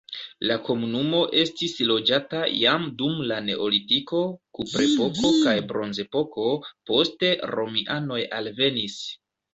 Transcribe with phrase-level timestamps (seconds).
[0.51, 4.21] La komunumo estis loĝata jam dum la neolitiko,
[4.61, 6.47] kuprepoko kaj bronzepoko,
[6.93, 8.99] poste romianoj alvenis.